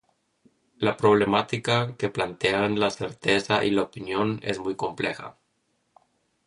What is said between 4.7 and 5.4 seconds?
compleja.